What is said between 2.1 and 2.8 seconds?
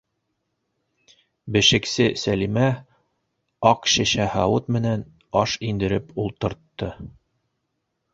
Сәлимә